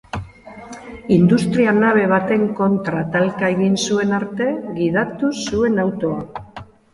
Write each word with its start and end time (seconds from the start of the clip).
Industria-nabe 1.15 2.05
baten 2.11 2.45
kontra 2.59 3.03
talka 3.17 3.51
egin 3.57 3.77
zuen 3.89 4.17
arte 4.21 4.49
gidatu 4.81 5.31
zuen 5.45 5.85
autoa. 5.85 6.45